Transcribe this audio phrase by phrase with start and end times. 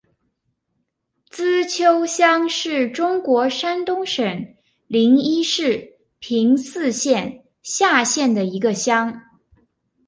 [1.29, 4.55] 资邱乡是中国山东省
[4.87, 9.21] 临沂市平邑县下辖的一个乡。